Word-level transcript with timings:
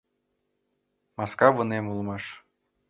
«Маска 1.17 1.47
вынем» 1.55 1.85
улмаш. 1.91 2.23